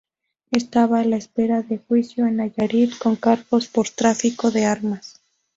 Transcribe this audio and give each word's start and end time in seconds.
Estaba 0.49 1.01
a 1.01 1.05
la 1.05 1.15
espera 1.15 1.61
de 1.61 1.77
juicio 1.77 2.25
en 2.25 2.37
Nayarit 2.37 2.97
con 2.97 3.15
cargos 3.17 3.67
por 3.67 3.87
tráfico 3.89 4.49
de 4.49 4.65
armas. 4.65 5.21